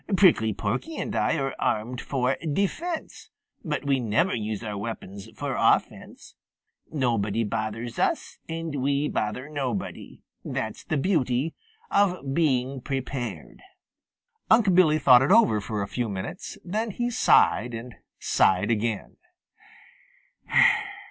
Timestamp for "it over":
15.21-15.61